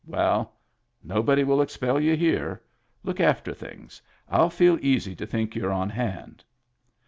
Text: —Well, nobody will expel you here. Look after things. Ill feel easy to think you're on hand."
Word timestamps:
—Well, 0.17 0.53
nobody 1.03 1.43
will 1.43 1.61
expel 1.61 1.99
you 2.01 2.15
here. 2.15 2.63
Look 3.03 3.19
after 3.19 3.53
things. 3.53 4.01
Ill 4.33 4.49
feel 4.49 4.79
easy 4.81 5.15
to 5.15 5.27
think 5.27 5.53
you're 5.55 5.71
on 5.71 5.91
hand." 5.91 6.43